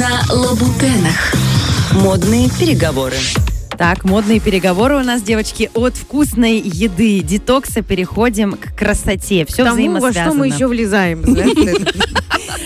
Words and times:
на 0.00 0.34
Лабутенах. 0.34 1.34
Модные 1.92 2.48
переговоры. 2.58 3.16
Так, 3.76 4.02
модные 4.04 4.40
переговоры 4.40 4.96
у 4.96 5.02
нас, 5.02 5.20
девочки, 5.20 5.70
от 5.74 5.94
вкусной 5.94 6.58
еды, 6.58 7.20
детокса 7.20 7.82
переходим 7.82 8.52
к 8.52 8.74
красоте. 8.74 9.44
Все 9.44 9.62
Тому, 9.62 9.68
во 9.68 9.74
взаимосвязано. 9.74 10.30
что 10.30 10.38
мы 10.38 10.46
еще 10.46 10.66
влезаем. 10.68 11.22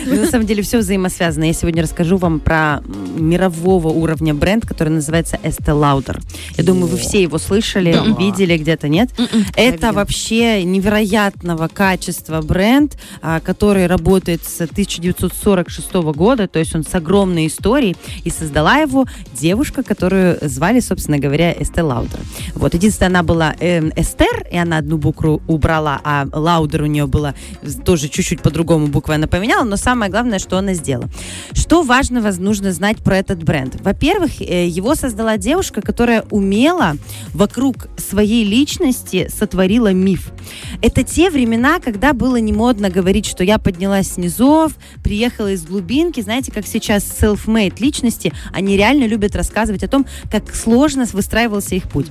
Ну, 0.06 0.20
на 0.20 0.26
самом 0.26 0.46
деле 0.46 0.62
все 0.62 0.78
взаимосвязано. 0.78 1.44
Я 1.44 1.54
сегодня 1.54 1.82
расскажу 1.82 2.18
вам 2.18 2.38
про 2.38 2.82
мирового 3.14 3.88
уровня 3.88 4.34
бренд, 4.34 4.66
который 4.66 4.90
называется 4.90 5.38
Estee 5.42 5.74
Lauder. 5.74 6.22
Я 6.56 6.64
думаю, 6.64 6.86
вы 6.86 6.96
все 6.96 7.22
его 7.22 7.38
слышали, 7.38 7.92
Да. 7.92 8.04
видели 8.18 8.56
где-то, 8.56 8.88
нет? 8.88 9.10
Это 9.56 9.92
вообще 9.92 10.64
невероятного 10.64 11.68
качества 11.68 12.42
бренд, 12.42 12.96
а, 13.22 13.40
который 13.40 13.86
работает 13.86 14.42
с 14.44 14.60
1946 14.60 16.12
года, 16.12 16.48
то 16.48 16.58
есть 16.58 16.74
он 16.74 16.84
с 16.84 16.94
огромной 16.94 17.46
историей, 17.46 17.96
и 18.24 18.30
создала 18.30 18.76
его 18.76 19.06
девушка, 19.32 19.82
которую 19.82 20.38
звали, 20.42 20.80
собственно 20.80 21.18
говоря, 21.18 21.52
Эсте 21.52 21.82
Лаудер. 21.82 22.20
Вот, 22.54 22.74
единственное, 22.74 23.08
она 23.08 23.22
была 23.22 23.54
эм, 23.60 23.92
Эстер, 23.96 24.46
и 24.50 24.56
она 24.56 24.78
одну 24.78 24.98
букву 24.98 25.42
убрала, 25.46 26.00
а 26.04 26.26
Лаудер 26.32 26.82
у 26.82 26.86
нее 26.86 27.06
была 27.06 27.34
тоже 27.84 28.08
чуть-чуть 28.08 28.42
по-другому 28.42 28.88
буквы 28.88 29.14
она 29.14 29.26
поменяла, 29.26 29.64
но 29.64 29.76
самое 29.76 30.10
главное, 30.10 30.38
что 30.38 30.58
она 30.58 30.74
сделала. 30.74 31.08
Что 31.52 31.82
важного 31.82 32.30
нужно 32.38 32.72
знать 32.72 32.98
про 33.04 33.18
этот 33.18 33.42
бренд? 33.44 33.80
Во-первых, 33.80 34.40
э, 34.40 34.66
его 34.66 34.94
создала 34.94 35.36
девушка, 35.36 35.80
которая 35.82 36.24
умела 36.30 36.94
вокруг 37.32 37.88
своей 37.98 38.44
личности 38.44 39.28
сотворила 39.32 39.92
миф. 39.92 40.32
Это 40.82 41.02
те 41.02 41.30
времена, 41.30 41.78
когда 41.78 42.12
было 42.12 42.36
не 42.36 42.52
модно 42.52 42.90
говорить, 42.90 43.26
что 43.26 43.44
я 43.44 43.58
поднялась 43.58 44.12
с 44.12 44.16
приехала 45.02 45.52
из 45.52 45.64
глубинки. 45.64 46.20
Знаете, 46.20 46.50
как 46.52 46.66
сейчас 46.66 47.04
self-made 47.20 47.76
личности, 47.80 48.32
они 48.52 48.76
реально 48.76 49.06
любят 49.06 49.36
рассказывать 49.36 49.82
о 49.82 49.88
том, 49.88 50.06
как 50.30 50.54
сложно 50.54 51.06
выстраивался 51.12 51.74
их 51.74 51.88
путь. 51.88 52.06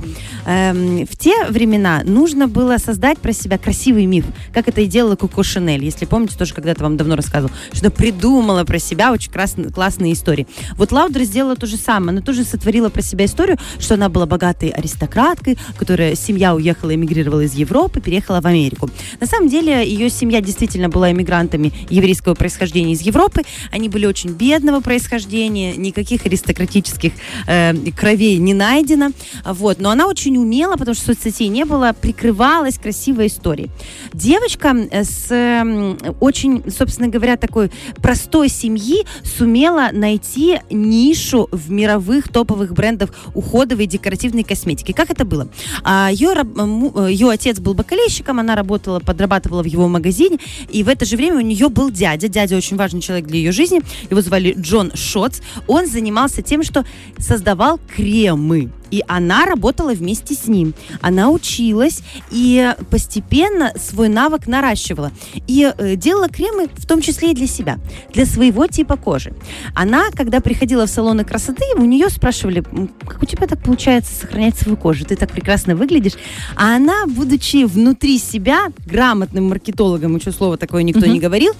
Эм, 0.45 1.05
в 1.05 1.17
те 1.17 1.45
времена 1.49 2.01
нужно 2.03 2.47
было 2.47 2.77
создать 2.77 3.19
про 3.19 3.33
себя 3.33 3.57
красивый 3.57 4.05
миф, 4.05 4.25
как 4.53 4.67
это 4.67 4.81
и 4.81 4.85
делала 4.85 5.15
Коко 5.15 5.43
Шинель. 5.43 5.83
Если 5.83 6.05
помните, 6.05 6.37
тоже 6.37 6.53
когда-то 6.53 6.83
вам 6.83 6.97
давно 6.97 7.15
рассказывал, 7.15 7.53
что 7.71 7.89
придумала 7.89 8.63
про 8.63 8.79
себя 8.79 9.11
очень 9.11 9.31
крас- 9.31 9.55
классные 9.73 10.13
истории. 10.13 10.47
Лаудер 10.91 11.23
сделала 11.23 11.55
то 11.55 11.65
же 11.65 11.77
самое. 11.77 12.11
Она 12.11 12.21
тоже 12.21 12.43
сотворила 12.43 12.89
про 12.89 13.01
себя 13.01 13.25
историю, 13.25 13.57
что 13.79 13.95
она 13.95 14.09
была 14.09 14.25
богатой 14.25 14.69
аристократкой, 14.69 15.57
которая 15.77 16.15
семья 16.15 16.55
уехала, 16.55 16.93
эмигрировала 16.93 17.41
из 17.41 17.53
Европы, 17.53 18.01
переехала 18.01 18.41
в 18.41 18.45
Америку. 18.45 18.89
На 19.19 19.27
самом 19.27 19.49
деле, 19.49 19.87
ее 19.87 20.09
семья 20.09 20.41
действительно 20.41 20.89
была 20.89 21.11
эмигрантами 21.11 21.71
еврейского 21.89 22.33
происхождения 22.33 22.93
из 22.93 23.01
Европы. 23.01 23.43
Они 23.71 23.89
были 23.89 24.05
очень 24.05 24.31
бедного 24.31 24.81
происхождения, 24.81 25.75
никаких 25.75 26.25
аристократических 26.25 27.13
э, 27.47 27.73
кровей 27.95 28.37
не 28.37 28.53
найдено. 28.53 29.11
Вот. 29.45 29.79
Но 29.79 29.89
она 29.89 30.07
очень 30.07 30.37
умела, 30.37 30.73
потому 30.73 30.95
что 30.95 31.13
соцсетей 31.13 31.47
не 31.47 31.65
было, 31.65 31.95
прикрывалась 31.99 32.77
красивой 32.77 33.27
историей. 33.27 33.69
Девочка 34.13 34.75
э, 34.91 35.03
с 35.03 35.31
м, 35.31 35.97
очень, 36.19 36.63
собственно 36.69 37.07
говоря, 37.07 37.37
такой 37.37 37.71
простой 38.01 38.49
семьи 38.49 39.05
сумела 39.23 39.89
найти 39.91 40.59
нишу 40.73 41.47
в 41.51 41.71
мировых 41.71 42.27
топовых 42.27 42.73
брендах 42.73 43.09
уходовой 43.33 43.85
и 43.85 43.87
декоративной 43.87 44.43
косметики. 44.43 44.91
Как 44.91 45.09
это 45.09 45.25
было? 45.25 45.47
А, 45.83 46.09
Ее, 46.11 46.33
э, 46.33 47.33
отец 47.33 47.59
был 47.59 47.73
бакалейщиком, 47.73 48.39
она 48.39 48.55
работала, 48.55 48.99
подрабатывала 48.99 49.63
в 49.63 49.65
его 49.67 49.87
магазине, 49.87 50.39
и 50.69 50.83
в 50.83 50.89
это 50.89 51.05
же 51.05 51.17
время 51.17 51.37
у 51.37 51.41
нее 51.41 51.69
был 51.69 51.91
дядя. 51.91 52.27
Дядя 52.27 52.57
очень 52.57 52.77
важный 52.77 53.01
человек 53.01 53.27
для 53.27 53.37
ее 53.37 53.51
жизни. 53.51 53.81
Его 54.09 54.21
звали 54.21 54.55
Джон 54.57 54.91
Шотс. 54.93 55.41
Он 55.67 55.87
занимался 55.87 56.41
тем, 56.41 56.63
что 56.63 56.85
создавал 57.17 57.79
кремы. 57.95 58.71
И 58.93 59.03
она 59.07 59.47
работала 59.47 59.91
вместе 59.93 60.35
с 60.35 60.45
ним. 60.45 60.75
Она 61.01 61.31
училась 61.31 62.03
и 62.29 62.75
постепенно 62.91 63.73
свой 63.75 64.07
навык 64.07 64.45
наращивала. 64.45 65.11
И 65.47 65.73
э, 65.75 65.95
делала 65.95 66.29
кремы 66.29 66.69
в 66.75 66.85
том 66.85 67.01
числе 67.01 67.31
и 67.31 67.33
для 67.33 67.47
себя, 67.47 67.79
для 68.13 68.27
своего 68.27 68.67
типа 68.67 68.95
кожи. 68.95 69.33
Она, 69.73 70.11
когда 70.13 70.41
приходила 70.41 70.85
в 70.85 70.91
салоны 70.91 71.25
красоты, 71.25 71.63
у 71.75 71.85
нее 71.85 72.07
спрашивали, 72.09 72.63
«М, 72.71 72.87
как 73.07 73.23
у 73.23 73.25
тебя 73.25 73.47
так 73.47 73.63
получается 73.63 74.13
сохранять 74.13 74.59
свою 74.59 74.77
кожу? 74.77 75.05
Ты 75.05 75.15
так 75.15 75.31
прекрасно 75.31 75.75
выглядишь. 75.75 76.13
А 76.55 76.75
она, 76.75 77.07
будучи 77.07 77.65
внутри 77.65 78.19
себя 78.19 78.67
грамотным 78.85 79.49
маркетологом, 79.49 80.17
еще 80.17 80.31
слово 80.31 80.57
такое 80.57 80.83
никто 80.83 81.07
не 81.07 81.19
говорил, 81.19 81.53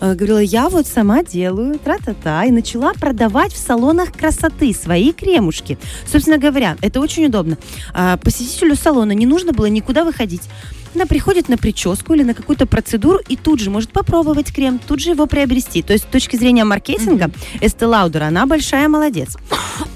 э, 0.00 0.14
говорила, 0.14 0.38
я 0.38 0.68
вот 0.68 0.86
сама 0.86 1.24
делаю, 1.24 1.80
тра-та-та, 1.80 2.44
и 2.44 2.52
начала 2.52 2.92
продавать 2.92 3.52
в 3.52 3.58
салонах 3.58 4.12
красоты 4.12 4.72
свои 4.72 5.12
кремушки. 5.12 5.78
Собственно 6.06 6.38
говоря, 6.38 6.75
это 6.82 7.00
очень 7.00 7.26
удобно. 7.26 7.58
А, 7.92 8.16
Посетителю 8.16 8.76
салона 8.76 9.12
не 9.12 9.26
нужно 9.26 9.52
было 9.52 9.66
никуда 9.66 10.04
выходить. 10.04 10.42
Она 10.96 11.04
приходит 11.04 11.50
на 11.50 11.58
прическу 11.58 12.14
или 12.14 12.22
на 12.22 12.32
какую-то 12.32 12.64
процедуру 12.64 13.20
и 13.28 13.36
тут 13.36 13.60
же 13.60 13.68
может 13.68 13.92
попробовать 13.92 14.50
крем, 14.50 14.78
тут 14.78 15.00
же 15.00 15.10
его 15.10 15.26
приобрести. 15.26 15.82
То 15.82 15.92
есть 15.92 16.06
с 16.06 16.08
точки 16.08 16.36
зрения 16.36 16.64
маркетинга 16.64 17.30
Эсте 17.60 17.84
Лаудер, 17.84 18.22
она 18.22 18.46
большая 18.46 18.88
молодец. 18.88 19.36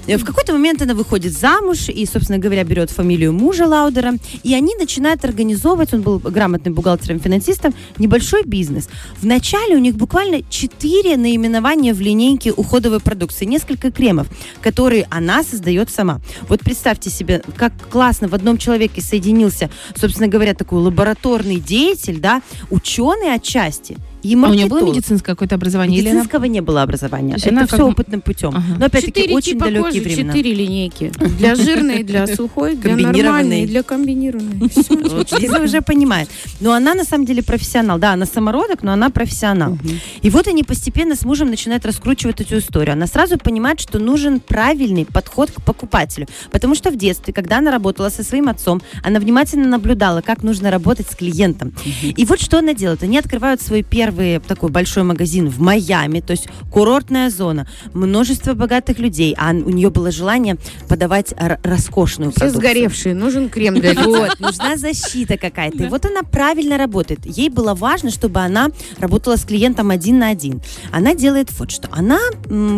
Э, 0.05 0.17
В 0.17 0.25
какой-то 0.25 0.53
момент 0.53 0.79
она 0.83 0.93
выходит 0.93 1.33
замуж 1.33 1.89
и, 1.89 2.05
собственно 2.05 2.37
говоря, 2.37 2.63
берет 2.63 2.91
фамилию 2.91 3.33
мужа 3.33 3.65
Лаудера, 3.65 4.13
и 4.43 4.53
они 4.53 4.75
начинают 4.75 5.25
организовывать, 5.25 5.91
он 5.91 6.03
был 6.03 6.19
грамотным 6.19 6.75
бухгалтером-финансистом, 6.75 7.73
небольшой 7.97 8.43
бизнес. 8.43 8.87
Вначале 9.19 9.75
у 9.75 9.79
них 9.79 9.95
буквально 9.95 10.43
четыре 10.51 11.17
наименования 11.17 11.95
в 11.95 11.99
линейке 11.99 12.51
уходовой 12.51 12.99
продукции, 12.99 13.45
несколько 13.45 13.89
кремов, 13.91 14.27
которые 14.61 15.07
она 15.09 15.41
создает 15.41 15.89
сама. 15.89 16.21
Вот 16.47 16.59
представьте 16.59 17.09
себе, 17.09 17.41
как 17.57 17.73
классно 17.89 18.27
в 18.27 18.35
одном 18.35 18.59
человеке 18.59 19.01
соединился, 19.01 19.71
собственно 19.95 20.27
говоря, 20.27 20.53
такой 20.53 20.79
лабораторный 20.91 21.55
деятель, 21.55 22.19
да, 22.19 22.41
ученый 22.69 23.33
отчасти, 23.33 23.97
и 24.23 24.35
А 24.35 24.49
у 24.49 24.53
нее 24.53 24.67
было 24.67 24.85
медицинское 24.85 25.31
какое-то 25.33 25.55
образование? 25.55 25.99
Или 25.99 26.07
она... 26.09 26.19
Медицинского 26.19 26.43
не 26.45 26.61
было 26.61 26.81
образования. 26.83 27.33
Есть 27.33 27.45
Это 27.47 27.55
она 27.57 27.67
все 27.67 27.77
как- 27.77 27.85
опытным 27.87 28.21
путем. 28.21 28.49
Ага. 28.49 28.75
Но 28.79 28.85
опять-таки 28.85 29.21
Четыре 29.21 29.35
очень 29.35 29.51
типа 29.53 29.65
далекие 29.65 29.83
кожи, 29.83 30.01
времена. 30.01 30.33
четыре 30.33 30.53
линейки. 30.53 31.11
Для 31.37 31.55
жирной, 31.55 32.03
для 32.03 32.27
сухой, 32.27 32.75
для 32.75 32.95
нормальной, 32.95 33.65
для 33.65 33.83
комбинированной. 33.83 34.59
Лиза 35.39 35.59
уже 35.61 35.81
понимает. 35.81 36.29
Но 36.59 36.73
она 36.73 36.93
на 36.93 37.03
самом 37.03 37.25
деле 37.25 37.43
профессионал. 37.43 37.99
Да, 37.99 38.13
она 38.13 38.25
самородок, 38.25 38.83
но 38.83 38.91
она 38.93 39.09
профессионал. 39.09 39.77
И 40.21 40.29
вот 40.29 40.47
они 40.47 40.63
постепенно 40.63 41.15
с 41.15 41.25
мужем 41.25 41.49
начинают 41.49 41.85
раскручивать 41.85 42.41
эту 42.41 42.57
историю. 42.57 42.93
Она 42.93 43.07
сразу 43.07 43.37
понимает, 43.37 43.79
что 43.79 43.99
нужен 43.99 44.39
правильный 44.39 45.05
подход 45.05 45.51
к 45.51 45.61
покупателю. 45.61 46.27
Потому 46.51 46.75
что 46.75 46.91
в 46.91 46.95
детстве, 46.97 47.33
когда 47.33 47.57
она 47.57 47.71
работала 47.71 48.09
со 48.09 48.23
своим 48.23 48.49
отцом, 48.49 48.81
она 49.03 49.19
внимательно 49.19 49.67
наблюдала, 49.67 50.21
как 50.21 50.43
нужно 50.43 50.71
работать 50.71 51.07
с 51.11 51.15
клиентом. 51.15 51.73
И 52.03 52.25
вот 52.25 52.39
что 52.41 52.59
она 52.59 52.73
делает. 52.73 53.03
Они 53.03 53.17
открывают 53.17 53.61
свой 53.61 53.83
первый 54.11 54.39
такой 54.39 54.69
большой 54.69 55.03
магазин 55.03 55.49
в 55.49 55.59
Майами, 55.59 56.19
то 56.19 56.31
есть 56.31 56.47
курортная 56.71 57.29
зона, 57.29 57.67
множество 57.93 58.53
богатых 58.53 58.99
людей, 58.99 59.35
а 59.37 59.51
у 59.51 59.69
нее 59.69 59.89
было 59.89 60.11
желание 60.11 60.57
подавать 60.87 61.33
роскошную 61.63 62.31
Все 62.31 62.39
продукцию. 62.41 62.61
сгоревшие. 62.61 63.15
Нужен 63.15 63.49
крем 63.49 63.75
для 63.75 63.91
лица. 63.93 64.07
Вот, 64.07 64.39
нужна 64.39 64.77
защита 64.77 65.37
какая-то. 65.37 65.83
И 65.83 65.87
вот 65.87 66.05
она 66.05 66.23
правильно 66.23 66.77
работает. 66.77 67.25
Ей 67.25 67.49
было 67.49 67.73
важно, 67.73 68.11
чтобы 68.11 68.39
она 68.41 68.69
работала 68.99 69.37
с 69.37 69.45
клиентом 69.45 69.89
один 69.91 70.19
на 70.19 70.29
один. 70.29 70.61
Она 70.91 71.15
делает 71.15 71.49
вот 71.57 71.71
что. 71.71 71.87
Она 71.91 72.19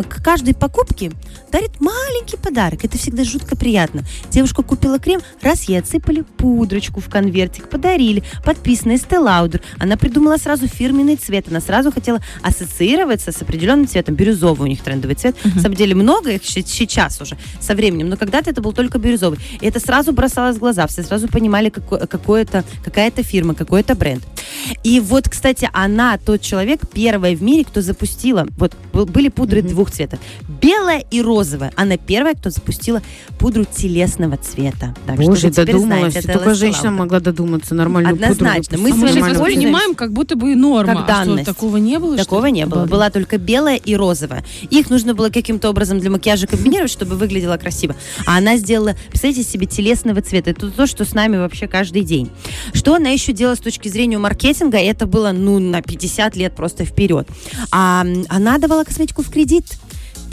к 0.08 0.22
каждой 0.22 0.54
покупке 0.54 1.10
дарит 1.50 1.80
маленький 1.80 2.36
подарок. 2.36 2.84
Это 2.84 2.98
всегда 2.98 3.24
жутко 3.24 3.56
приятно. 3.56 4.02
Девушка 4.30 4.62
купила 4.62 4.98
крем, 4.98 5.20
раз 5.42 5.64
ей 5.64 5.78
отсыпали 5.78 6.22
пудрочку 6.36 7.00
в 7.00 7.08
конвертик, 7.08 7.68
подарили, 7.68 8.22
подписано 8.44 8.92
Estee 8.92 9.22
Lauder. 9.22 9.60
Она 9.78 9.96
придумала 9.96 10.36
сразу 10.36 10.66
фирменный 10.66 11.16
цвет. 11.24 11.46
Она 11.48 11.60
сразу 11.60 11.90
хотела 11.92 12.20
ассоциироваться 12.42 13.32
с 13.32 13.42
определенным 13.42 13.86
цветом. 13.88 14.14
Бирюзовый 14.14 14.66
у 14.66 14.68
них 14.68 14.82
трендовый 14.82 15.16
цвет. 15.16 15.36
На 15.44 15.60
самом 15.62 15.76
деле 15.76 15.94
много 15.94 16.30
их 16.32 16.42
сейчас 16.44 17.20
уже 17.20 17.36
со 17.60 17.74
временем, 17.74 18.08
но 18.08 18.16
когда-то 18.16 18.50
это 18.50 18.60
был 18.60 18.72
только 18.72 18.98
бирюзовый. 18.98 19.38
И 19.60 19.66
это 19.66 19.80
сразу 19.80 20.12
бросалось 20.12 20.56
в 20.56 20.60
глаза. 20.60 20.86
Все 20.86 21.02
сразу 21.02 21.28
понимали, 21.28 21.68
какой- 21.70 22.06
какое-то, 22.06 22.64
какая-то 22.84 23.22
фирма, 23.22 23.54
какой-то 23.54 23.94
бренд. 23.94 24.22
И 24.82 25.00
вот, 25.00 25.28
кстати, 25.28 25.68
она 25.72 26.18
тот 26.18 26.40
человек, 26.40 26.80
первая 26.92 27.34
в 27.36 27.42
мире, 27.42 27.64
кто 27.64 27.80
запустила, 27.80 28.46
вот 28.56 28.72
был- 28.92 29.06
были 29.06 29.28
пудры 29.28 29.62
двух 29.62 29.90
цветов, 29.90 30.18
белая 30.62 31.02
и 31.10 31.20
розовая. 31.22 31.72
Она 31.76 31.96
первая, 31.96 32.34
кто 32.34 32.50
запустила 32.50 33.02
пудру 33.38 33.64
телесного 33.64 34.36
цвета. 34.36 34.94
Так 35.06 35.16
что 35.16 35.24
Боже, 35.26 35.46
вы 35.48 35.52
теперь 35.52 35.66
додумалась. 35.66 36.12
знаете, 36.12 36.28
это 36.28 36.38
Только 36.38 36.54
женщина 36.54 36.90
могла 36.90 37.20
додуматься 37.20 37.74
нормально. 37.74 38.10
Однозначно. 38.10 38.78
Мы 38.78 38.90
мы 38.94 39.08
сейчас 39.08 39.14
Нормально. 39.14 39.38
воспринимаем 39.40 39.94
как 39.94 40.12
будто 40.12 40.36
бы 40.36 40.54
норма. 40.54 41.04
А 41.14 41.22
что, 41.22 41.26
данность. 41.26 41.46
такого 41.46 41.76
не 41.76 41.98
было? 41.98 42.16
Такого 42.16 42.46
не 42.46 42.66
было. 42.66 42.86
Была 42.86 43.10
только 43.10 43.38
белая 43.38 43.76
и 43.76 43.94
розовая. 43.94 44.44
Их 44.70 44.90
нужно 44.90 45.14
было 45.14 45.30
каким-то 45.30 45.70
образом 45.70 45.98
для 46.00 46.10
макияжа 46.10 46.46
комбинировать, 46.46 46.90
чтобы 46.90 47.16
выглядело 47.16 47.56
красиво. 47.56 47.94
А 48.26 48.38
она 48.38 48.56
сделала, 48.56 48.94
представьте 49.08 49.42
себе, 49.42 49.66
телесного 49.66 50.22
цвета. 50.22 50.50
Это 50.50 50.70
то, 50.70 50.86
что 50.86 51.04
с 51.04 51.14
нами 51.14 51.36
вообще 51.36 51.66
каждый 51.66 52.02
день. 52.02 52.30
Что 52.72 52.94
она 52.94 53.10
еще 53.10 53.32
делала 53.32 53.54
с 53.54 53.60
точки 53.60 53.88
зрения 53.88 54.18
маркетинга? 54.18 54.78
Это 54.78 55.06
было, 55.06 55.32
ну, 55.32 55.58
на 55.58 55.82
50 55.82 56.36
лет 56.36 56.54
просто 56.54 56.84
вперед. 56.84 57.28
А, 57.70 58.04
она 58.28 58.58
давала 58.58 58.84
косметику 58.84 59.22
в 59.22 59.30
кредит. 59.30 59.64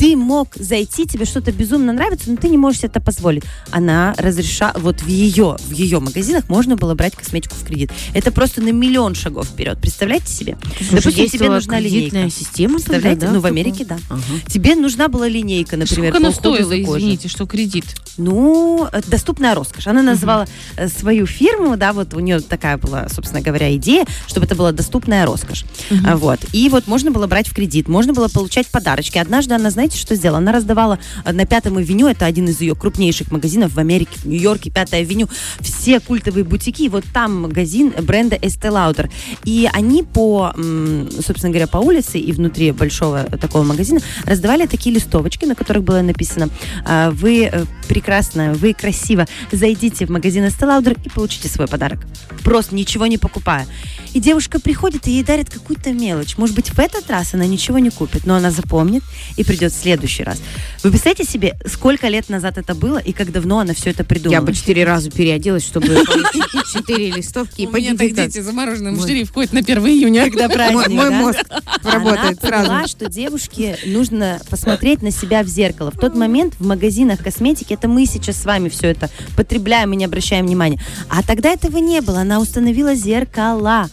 Ты 0.01 0.15
мог 0.15 0.55
зайти, 0.55 1.05
тебе 1.05 1.25
что-то 1.25 1.51
безумно 1.51 1.93
нравится, 1.93 2.31
но 2.31 2.35
ты 2.35 2.49
не 2.49 2.57
можешь 2.57 2.79
себе 2.79 2.89
это 2.89 2.99
позволить. 2.99 3.43
Она 3.69 4.15
разрешала, 4.17 4.73
вот 4.79 5.01
в 5.03 5.07
ее, 5.07 5.57
в 5.59 5.71
ее 5.71 5.99
магазинах 5.99 6.49
можно 6.49 6.75
было 6.75 6.95
брать 6.95 7.15
косметику 7.15 7.53
в 7.53 7.63
кредит. 7.63 7.91
Это 8.15 8.31
просто 8.31 8.63
на 8.63 8.71
миллион 8.71 9.13
шагов 9.13 9.45
вперед. 9.49 9.77
Представляете 9.79 10.33
себе? 10.33 10.57
Допустим, 10.89 11.29
тебе 11.29 11.49
нужна 11.51 11.79
линейка. 11.79 12.31
система 12.31 12.79
тогда, 12.79 12.93
Представляете? 12.93 13.25
да, 13.27 13.31
ну, 13.31 13.39
в? 13.41 13.45
Америке, 13.45 13.85
да. 13.85 13.99
Ага. 14.09 14.23
Тебе 14.47 14.75
нужна 14.75 15.07
была 15.07 15.27
линейка, 15.27 15.77
например, 15.77 16.09
Сколько 16.09 16.17
она 16.17 16.35
стоила, 16.35 16.81
извините, 16.81 17.27
что 17.27 17.45
кредит? 17.45 17.85
Ну, 18.17 18.87
э, 18.91 19.01
доступная 19.05 19.53
роскошь. 19.53 19.85
Она 19.85 20.01
назвала 20.01 20.47
э, 20.77 20.87
свою 20.87 21.27
фирму, 21.27 21.77
да, 21.77 21.93
вот 21.93 22.15
у 22.15 22.19
нее 22.19 22.39
такая 22.39 22.79
была, 22.79 23.07
собственно 23.07 23.41
говоря, 23.41 23.75
идея, 23.75 24.07
чтобы 24.25 24.47
это 24.47 24.55
была 24.55 24.71
доступная 24.71 25.27
роскошь. 25.27 25.63
А, 26.03 26.17
Вот. 26.17 26.39
И 26.53 26.69
вот 26.69 26.87
можно 26.87 27.11
было 27.11 27.27
брать 27.27 27.47
в 27.47 27.53
кредит, 27.53 27.87
можно 27.87 28.13
было 28.13 28.29
получать 28.29 28.65
подарочки. 28.65 29.19
Однажды 29.19 29.53
она, 29.53 29.69
знаете, 29.69 29.90
что 29.97 30.15
сделала? 30.15 30.39
Она 30.39 30.51
раздавала 30.51 30.99
э, 31.25 31.31
на 31.31 31.45
Пятом 31.45 31.77
авеню, 31.77 32.07
это 32.07 32.25
один 32.25 32.47
из 32.47 32.61
ее 32.61 32.75
крупнейших 32.75 33.31
магазинов 33.31 33.73
в 33.73 33.79
Америке, 33.79 34.11
в 34.15 34.25
Нью-Йорке, 34.25 34.69
Пятая 34.69 35.01
авеню, 35.01 35.27
все 35.59 35.99
культовые 35.99 36.43
бутики, 36.43 36.83
и 36.83 36.89
вот 36.89 37.03
там 37.13 37.41
магазин 37.41 37.93
бренда 38.01 38.35
Estee 38.35 38.71
Lauder. 38.71 39.09
И 39.43 39.69
они 39.71 40.03
по, 40.03 40.53
собственно 40.55 41.49
говоря, 41.49 41.67
по 41.67 41.77
улице 41.77 42.19
и 42.19 42.31
внутри 42.31 42.71
большого 42.71 43.23
такого 43.23 43.63
магазина 43.63 43.99
раздавали 44.25 44.65
такие 44.65 44.95
листовочки, 44.95 45.45
на 45.45 45.55
которых 45.55 45.83
было 45.83 46.01
написано 46.01 46.49
а, 46.85 47.11
вы 47.11 47.49
э, 47.51 47.65
прекрасно, 47.87 48.53
вы 48.53 48.73
красиво, 48.73 49.27
зайдите 49.51 50.05
в 50.05 50.09
магазин 50.09 50.45
Estee 50.45 50.67
Lauder 50.67 50.99
и 51.03 51.09
получите 51.09 51.49
свой 51.49 51.67
подарок. 51.67 51.99
Просто 52.43 52.75
ничего 52.75 53.07
не 53.07 53.17
покупая. 53.17 53.67
И 54.13 54.19
девушка 54.19 54.59
приходит 54.59 55.07
и 55.07 55.11
ей 55.11 55.23
дарит 55.23 55.49
какую-то 55.49 55.93
мелочь. 55.93 56.37
Может 56.37 56.53
быть, 56.55 56.69
в 56.69 56.79
этот 56.79 57.09
раз 57.09 57.33
она 57.33 57.45
ничего 57.45 57.79
не 57.79 57.89
купит, 57.89 58.25
но 58.25 58.35
она 58.35 58.51
запомнит 58.51 59.03
и 59.37 59.43
придет 59.45 59.71
в 59.71 59.75
следующий 59.81 60.23
раз. 60.23 60.41
Вы 60.83 60.91
представляете 60.91 61.23
себе, 61.31 61.55
сколько 61.65 62.07
лет 62.09 62.27
назад 62.27 62.57
это 62.57 62.75
было 62.75 62.97
и 62.97 63.13
как 63.13 63.31
давно 63.31 63.59
она 63.59 63.73
все 63.73 63.91
это 63.91 64.03
придумала? 64.03 64.33
Я 64.39 64.41
бы 64.41 64.53
четыре 64.53 64.83
раза 64.83 65.09
переоделась, 65.09 65.65
чтобы 65.65 65.87
четыре 66.73 67.11
листовки 67.11 67.65
У 67.65 67.71
меня 67.71 67.95
так 67.95 68.13
дети 68.13 68.41
замороженные 68.41 68.91
Мой- 68.91 69.01
мужчине 69.01 69.23
входят 69.23 69.53
на 69.53 69.59
1 69.59 69.77
июня. 69.87 70.23
когда 70.29 70.49
праздник, 70.49 70.89
Мой 70.89 71.09
мозг 71.09 71.39
работает 71.83 72.41
сразу. 72.41 72.87
что 72.87 73.09
девушке 73.09 73.77
нужно 73.85 74.41
посмотреть 74.49 75.01
на 75.01 75.11
себя 75.11 75.41
в 75.43 75.47
зеркало. 75.47 75.91
В 75.91 75.97
тот 75.97 76.15
момент 76.15 76.55
в 76.59 76.65
магазинах 76.67 77.23
косметики, 77.23 77.73
это 77.73 77.87
мы 77.87 78.05
сейчас 78.05 78.41
с 78.41 78.45
вами 78.45 78.69
все 78.69 78.87
это 78.87 79.09
потребляем 79.37 79.93
и 79.93 79.95
не 79.95 80.05
обращаем 80.05 80.45
внимания. 80.47 80.81
А 81.09 81.23
тогда 81.23 81.49
этого 81.51 81.77
не 81.77 82.01
было. 82.01 82.19
Она 82.21 82.39
установила 82.39 82.93
зеркала 82.93 83.89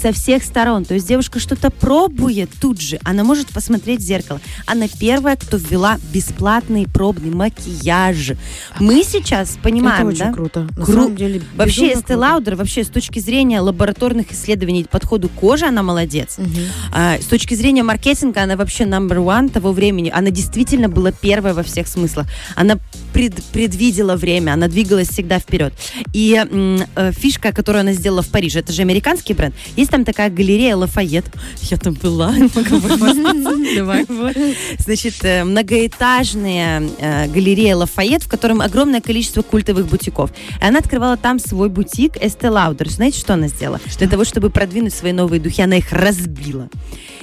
со 0.00 0.12
всех 0.12 0.44
сторон. 0.44 0.84
То 0.84 0.94
есть 0.94 1.06
девушка 1.08 1.40
что-то 1.40 1.70
пробует 1.70 2.50
тут 2.60 2.80
же. 2.80 3.00
Она 3.04 3.24
может 3.24 3.48
посмотреть 3.48 4.00
в 4.00 4.04
зеркало. 4.04 4.40
Она 4.66 4.86
первая, 5.00 5.36
кто 5.36 5.56
ввела 5.56 5.98
бесплатный 6.12 6.86
пробный 6.86 7.30
макияж. 7.30 8.32
Мы 8.78 9.02
сейчас 9.04 9.58
понимаем, 9.62 10.08
Это 10.08 10.16
очень 10.16 10.24
да? 10.26 10.32
круто. 10.32 10.60
На 10.76 10.82
Кру- 10.82 10.92
самом 10.92 11.16
деле, 11.16 11.42
Вообще, 11.56 11.92
Estee. 11.94 12.18
Lauder, 12.18 12.54
вообще, 12.56 12.84
с 12.84 12.88
точки 12.88 13.18
зрения 13.18 13.60
лабораторных 13.60 14.32
исследований 14.32 14.84
по 14.84 14.98
подходу 14.98 15.28
кожи, 15.28 15.64
она 15.64 15.82
молодец. 15.84 16.38
Мгм. 16.38 16.50
А, 16.92 17.18
с 17.20 17.24
точки 17.26 17.54
зрения 17.54 17.82
маркетинга, 17.84 18.42
она 18.42 18.56
вообще 18.56 18.84
number 18.84 19.18
one 19.18 19.48
того 19.48 19.72
времени. 19.72 20.10
Она 20.14 20.30
действительно 20.30 20.88
была 20.88 21.12
первая 21.12 21.54
во 21.54 21.62
всех 21.62 21.86
смыслах. 21.86 22.26
Она 22.56 22.78
пред- 23.12 23.42
предвидела 23.52 24.16
время, 24.16 24.52
она 24.52 24.68
двигалась 24.68 25.08
всегда 25.08 25.38
вперед. 25.38 25.72
И 26.12 26.42
э, 26.44 27.12
фишка, 27.12 27.52
которую 27.52 27.80
она 27.80 27.92
сделала 27.92 28.22
в 28.22 28.28
Париже, 28.28 28.60
это 28.60 28.72
же 28.72 28.82
американский 28.82 29.34
бренд. 29.34 29.54
Есть 29.76 29.90
там 29.90 30.04
такая 30.04 30.30
галерея 30.30 30.76
Лафайет. 30.76 31.24
Я 31.62 31.76
там 31.76 31.94
была, 31.94 32.30
могу. 32.54 33.64
Давай. 33.76 34.06
Значит, 34.78 35.16
э, 35.22 35.44
многоэтажная 35.44 36.82
э, 36.98 37.28
галерея 37.28 37.76
Лафайет, 37.76 38.22
в 38.22 38.28
котором 38.28 38.60
огромное 38.60 39.00
количество 39.00 39.42
культовых 39.42 39.86
бутиков. 39.86 40.30
И 40.60 40.64
она 40.64 40.78
открывала 40.78 41.16
там 41.16 41.38
свой 41.38 41.68
бутик 41.68 42.16
Estee 42.16 42.52
Lauder. 42.52 42.88
Знаете, 42.88 43.18
что 43.18 43.34
она 43.34 43.48
сделала? 43.48 43.80
Для 43.98 44.08
того, 44.08 44.24
чтобы 44.24 44.50
продвинуть 44.50 44.94
свои 44.94 45.12
новые 45.12 45.40
духи, 45.40 45.62
она 45.62 45.76
их 45.76 45.92
разбила. 45.92 46.68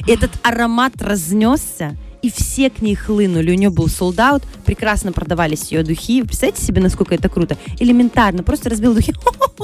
Этот 0.08 0.32
аромат 0.44 0.94
разнесся, 1.02 1.96
и 2.26 2.32
все 2.32 2.72
к 2.72 2.82
ней 2.82 2.96
хлынули. 2.96 3.52
У 3.52 3.54
нее 3.54 3.70
был 3.70 3.88
солдат, 3.88 4.44
прекрасно 4.66 5.12
продавались 5.12 5.72
ее 5.72 5.84
духи. 5.84 6.24
Представляете 6.24 6.64
себе, 6.64 6.82
насколько 6.82 7.14
это 7.14 7.30
круто? 7.30 7.56
Элементарно, 7.80 8.42
просто 8.42 8.70
разбила 8.72 8.96
духи, 8.96 9.14
Хо-хо-хо, 9.14 9.54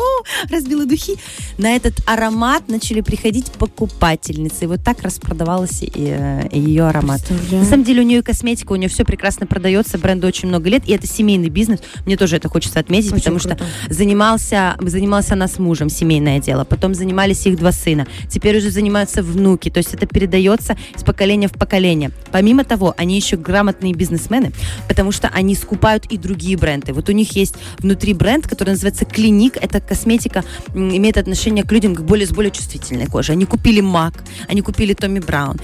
разбила 0.50 0.86
духи. 0.86 1.16
На 1.58 1.76
этот 1.76 1.94
аромат 2.06 2.68
начали 2.68 3.02
приходить 3.02 3.52
покупательницы. 3.52 4.66
И 4.66 4.68
вот 4.68 4.84
так 4.84 5.02
распродавался 5.02 5.86
и, 5.86 5.92
э, 5.96 6.48
и 6.52 6.60
ее 6.60 6.86
аромат. 6.88 7.22
На 7.52 7.66
самом 7.66 7.84
деле 7.84 8.02
у 8.02 8.06
нее 8.06 8.24
косметика, 8.24 8.72
у 8.74 8.76
нее 8.76 8.90
все 8.90 9.04
прекрасно 9.04 9.46
продается, 9.48 9.98
бренду 9.98 10.28
очень 10.28 10.48
много 10.48 10.70
лет, 10.70 10.84
и 10.88 10.94
это 10.94 11.08
семейный 11.08 11.50
бизнес. 11.50 11.80
Мне 12.06 12.18
тоже 12.18 12.38
это 12.38 12.50
хочется 12.50 12.80
отметить, 12.80 13.12
Очень 13.12 13.18
потому 13.20 13.40
круто. 13.40 13.58
что 13.58 13.94
занимался, 13.94 14.76
занимался 14.80 15.34
она 15.34 15.48
с 15.48 15.60
мужем, 15.60 15.90
семейное 15.90 16.40
дело. 16.40 16.64
Потом 16.64 16.94
занимались 16.94 17.46
их 17.46 17.58
два 17.58 17.72
сына. 17.72 18.08
Теперь 18.30 18.58
уже 18.58 18.72
занимаются 18.72 19.22
внуки. 19.24 19.70
То 19.70 19.80
есть 19.80 19.94
это 19.94 20.06
передается 20.06 20.78
из 20.96 21.04
поколения 21.04 21.48
в 21.48 21.54
поколение. 21.54 22.12
Помимо 22.32 22.64
того, 22.64 22.94
они 22.98 23.16
еще 23.16 23.36
грамотные 23.38 23.94
бизнесмены, 23.94 24.52
потому 24.88 25.12
что 25.12 25.28
они 25.30 25.56
скупают 25.56 26.06
и 26.06 26.18
другие 26.18 26.58
бренды. 26.58 26.94
Вот 26.94 27.10
у 27.10 27.12
них 27.12 27.36
есть 27.36 27.56
внутри 27.80 28.14
бренд, 28.14 28.48
который 28.48 28.72
называется 28.72 29.06
Клиник. 29.06 29.58
Это 29.58 29.81
косметика, 29.88 30.44
м, 30.74 30.96
имеет 30.96 31.18
отношение 31.18 31.64
к 31.64 31.72
людям 31.72 31.96
к 31.96 32.02
более, 32.02 32.28
с 32.28 32.32
более 32.32 32.52
чувствительной 32.52 33.08
коже. 33.08 33.34
Они 33.34 33.46
купили 33.46 33.82
Мак, 33.82 34.24
они 34.48 34.62
купили 34.62 34.94
Томми 34.94 35.20
Браун, 35.20 35.60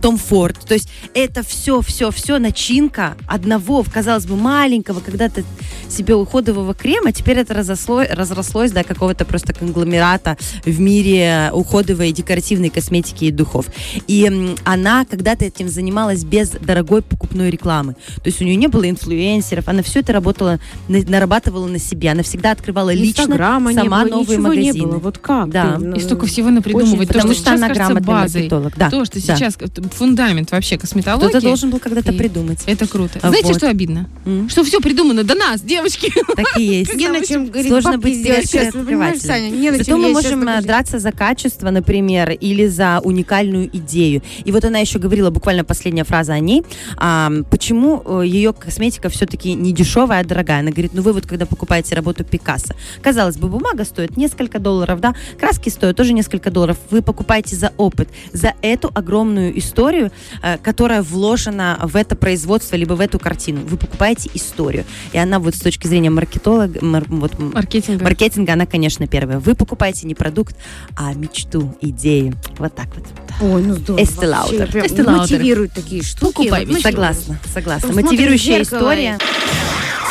Том 0.00 0.16
Форд. 0.18 0.60
То 0.66 0.74
есть 0.74 0.88
это 1.14 1.42
все, 1.42 1.80
все, 1.80 2.10
все 2.10 2.38
начинка 2.38 3.16
одного, 3.26 3.84
казалось 3.84 4.26
бы, 4.26 4.36
маленького, 4.36 5.00
когда-то 5.00 5.42
себе 5.88 6.14
уходового 6.14 6.72
крема, 6.74 7.12
теперь 7.12 7.38
это 7.38 7.52
разосло, 7.54 8.02
разрослось 8.08 8.70
до 8.70 8.84
какого-то 8.84 9.24
просто 9.24 9.52
конгломерата 9.52 10.36
в 10.64 10.78
мире 10.80 11.50
уходовой 11.52 12.12
декоративной 12.12 12.68
косметики 12.70 13.24
и 13.24 13.30
духов. 13.32 13.66
И 14.06 14.54
она 14.64 15.04
когда-то 15.04 15.44
этим 15.44 15.68
занималась 15.68 16.22
без 16.24 16.50
дорогой 16.50 17.02
покупной 17.02 17.50
рекламы. 17.50 17.94
То 18.16 18.22
есть 18.26 18.40
у 18.40 18.44
нее 18.44 18.56
не 18.56 18.68
было 18.68 18.88
инфлюенсеров, 18.88 19.68
она 19.68 19.82
все 19.82 20.00
это 20.00 20.12
работала, 20.12 20.60
на- 20.88 21.02
нарабатывала 21.02 21.66
на 21.66 21.78
себе. 21.78 22.10
Она 22.10 22.22
всегда 22.22 22.52
открывала 22.52 22.90
лично 22.92 23.24
Инстаграма 23.68 23.72
сама 23.72 24.04
не 24.04 24.10
было, 24.10 24.18
новые 24.18 24.38
ничего 24.38 24.48
магазины. 24.48 24.72
не 24.72 24.82
было. 24.86 24.98
Вот 24.98 25.18
как? 25.18 25.48
Да. 25.50 25.76
ты, 25.76 25.84
ну, 25.84 25.96
И 25.96 26.00
столько 26.00 26.26
всего 26.26 26.50
напридумывать. 26.50 27.08
То, 27.08 27.14
потому 27.14 27.32
что 27.34 27.42
что 27.42 27.52
она 27.52 27.68
кажется 27.68 27.86
грамотный 27.88 28.06
базой. 28.06 28.40
маркетолог. 28.42 28.72
Да, 28.76 28.90
То, 28.90 29.04
что 29.04 29.14
да. 29.26 29.36
сейчас 29.36 29.58
фундамент 29.92 30.50
вообще 30.52 30.78
косметологии. 30.78 31.28
Кто-то 31.28 31.44
должен 31.44 31.70
был 31.70 31.78
когда-то 31.78 32.12
придумать. 32.12 32.60
Это 32.66 32.86
круто. 32.86 33.18
А 33.22 33.28
Знаете, 33.28 33.48
вот. 33.48 33.56
что 33.58 33.68
обидно? 33.68 34.08
М, 34.26 34.48
Что 34.48 34.64
все 34.64 34.80
придумано 34.80 35.24
до 35.24 35.34
нас, 35.34 35.60
девочки. 35.60 36.12
Так 36.36 36.58
и 36.58 36.62
есть. 36.62 36.94
Не 36.94 37.08
на 37.08 37.24
чем 37.24 37.46
говорить, 37.46 37.68
Сложно 37.68 37.98
быть 37.98 38.22
понимаешь, 38.22 39.14
открывателем. 39.14 39.76
Зато 39.78 39.96
мы 39.96 40.08
можем 40.10 40.44
драться 40.62 40.98
за 40.98 41.12
качество, 41.12 41.70
например, 41.70 42.30
или 42.30 42.66
за 42.66 43.00
уникальную 43.02 43.68
идею. 43.76 44.22
И 44.44 44.52
вот 44.52 44.64
она 44.64 44.78
еще 44.78 44.98
говорила, 44.98 45.30
буквально 45.30 45.64
последняя 45.64 46.04
фраза 46.04 46.32
о 46.34 46.38
ней, 46.40 46.62
а, 46.96 47.30
почему 47.50 48.02
э, 48.04 48.22
ее 48.26 48.52
косметика 48.52 49.08
все-таки 49.08 49.54
не 49.54 49.72
дешевая, 49.72 50.20
а 50.20 50.24
дорогая. 50.24 50.60
Она 50.60 50.70
говорит, 50.70 50.92
ну 50.94 51.02
вы 51.02 51.12
вот 51.12 51.26
когда 51.26 51.46
покупаете 51.46 51.94
работу 51.94 52.24
Пикассо, 52.24 52.74
казалось 53.02 53.36
бы, 53.36 53.48
бумага 53.50 53.84
стоит 53.84 54.16
несколько 54.16 54.58
долларов, 54.58 55.00
да, 55.00 55.14
краски 55.38 55.68
стоят 55.68 55.96
тоже 55.96 56.12
несколько 56.12 56.50
долларов. 56.50 56.78
Вы 56.90 57.02
покупаете 57.02 57.56
за 57.56 57.72
опыт, 57.76 58.08
за 58.32 58.54
эту 58.62 58.90
огромную 58.94 59.58
историю, 59.58 60.10
э, 60.42 60.58
которая 60.58 61.02
вложена 61.02 61.78
в 61.82 61.96
это 61.96 62.16
производство, 62.16 62.76
либо 62.76 62.94
в 62.94 63.00
эту 63.00 63.18
картину. 63.18 63.60
Вы 63.64 63.76
покупаете 63.76 64.30
историю. 64.34 64.84
И 65.12 65.18
она 65.18 65.38
вот 65.38 65.54
с 65.54 65.60
точки 65.60 65.86
зрения 65.86 66.10
маркетолога, 66.10 66.84
мар- 66.84 67.04
вот, 67.08 67.38
Маркетинга. 67.38 68.04
маркетинга, 68.04 68.52
она, 68.54 68.66
конечно, 68.66 69.06
первая. 69.06 69.38
Вы 69.38 69.54
покупаете 69.54 70.06
не 70.06 70.14
продукт, 70.14 70.56
а 70.96 71.12
мечту, 71.14 71.76
идеи. 71.80 72.34
Вот 72.58 72.74
так 72.74 72.88
вот. 72.94 73.06
Ой, 73.40 73.62
ну 73.62 73.74
здорово. 73.74 74.00
Вообще, 74.00 74.56
Lauder. 74.56 75.10
Мотивируют 75.10 75.72
такие 75.72 76.02
штуки. 76.02 76.34
Покупай 76.34 76.66
ну, 76.66 76.80
Согласна, 76.80 77.38
согласна. 77.52 77.92
В 77.92 77.94
Мотивирующая 77.94 78.62
история. 78.62 79.18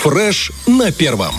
Фреш 0.02 0.52
на 0.68 0.92
первом. 0.92 1.34